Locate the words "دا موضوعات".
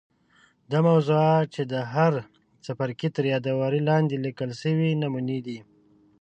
0.71-1.45